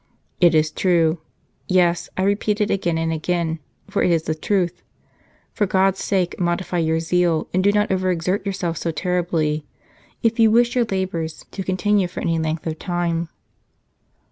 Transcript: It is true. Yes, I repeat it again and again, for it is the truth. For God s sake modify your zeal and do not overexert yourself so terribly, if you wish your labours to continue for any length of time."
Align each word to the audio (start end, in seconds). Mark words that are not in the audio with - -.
It 0.39 0.55
is 0.55 0.71
true. 0.71 1.19
Yes, 1.67 2.09
I 2.17 2.23
repeat 2.23 2.59
it 2.59 2.71
again 2.71 2.97
and 2.97 3.13
again, 3.13 3.59
for 3.87 4.01
it 4.01 4.09
is 4.09 4.23
the 4.23 4.33
truth. 4.33 4.81
For 5.53 5.67
God 5.67 5.93
s 5.93 6.03
sake 6.03 6.39
modify 6.39 6.79
your 6.79 6.99
zeal 6.99 7.47
and 7.53 7.63
do 7.63 7.71
not 7.71 7.89
overexert 7.89 8.43
yourself 8.43 8.77
so 8.77 8.89
terribly, 8.89 9.63
if 10.23 10.39
you 10.39 10.49
wish 10.49 10.73
your 10.75 10.85
labours 10.89 11.45
to 11.51 11.61
continue 11.61 12.07
for 12.07 12.19
any 12.19 12.39
length 12.39 12.65
of 12.65 12.79
time." 12.79 13.29